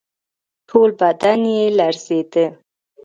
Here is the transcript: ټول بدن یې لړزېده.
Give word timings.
ټول 0.69 0.89
بدن 0.99 1.41
یې 1.55 1.65
لړزېده. 1.77 2.45